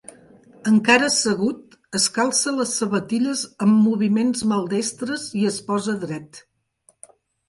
Encara 0.69 1.07
assegut, 1.09 1.75
es 1.99 2.07
calça 2.15 2.53
les 2.59 2.71
sabatilles 2.77 3.43
amb 3.65 3.77
moviments 3.89 4.41
maldestres 4.53 5.27
i 5.43 5.45
es 5.51 5.61
posa 5.69 5.95
dret. 6.05 6.41